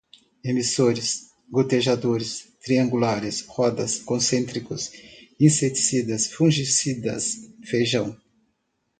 emissores, 0.43 1.29
gotejadores, 1.51 2.51
triangulares, 2.65 3.45
rodas, 3.47 3.99
concêntricos, 3.99 4.89
inseticidas, 5.39 6.25
fungicidas, 6.25 7.35
feijão 7.63 8.19